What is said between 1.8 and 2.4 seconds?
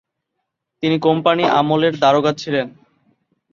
দারোগা